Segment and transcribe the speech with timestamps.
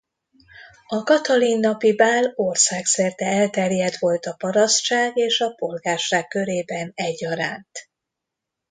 [0.87, 7.89] A Katalin-napi bál országszerte elterjedt volt a parasztság és a polgárság körében egyaránt.